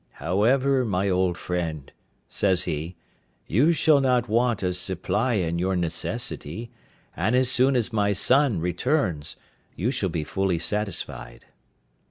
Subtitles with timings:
[0.13, 1.91] "However, my old friend,"
[2.27, 2.95] says he,
[3.45, 6.71] "you shall not want a supply in your necessity;
[7.15, 9.35] and as soon as my son returns
[9.75, 11.45] you shall be fully satisfied."